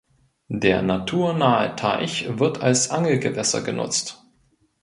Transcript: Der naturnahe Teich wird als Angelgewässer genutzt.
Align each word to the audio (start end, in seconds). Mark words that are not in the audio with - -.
Der 0.49 0.81
naturnahe 0.81 1.75
Teich 1.75 2.25
wird 2.39 2.59
als 2.59 2.89
Angelgewässer 2.89 3.61
genutzt. 3.61 4.23